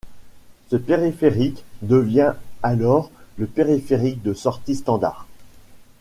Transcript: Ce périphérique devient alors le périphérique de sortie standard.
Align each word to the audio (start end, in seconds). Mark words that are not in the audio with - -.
Ce 0.71 0.77
périphérique 0.77 1.63
devient 1.83 2.33
alors 2.63 3.11
le 3.37 3.45
périphérique 3.45 4.23
de 4.23 4.33
sortie 4.33 4.73
standard. 4.75 5.27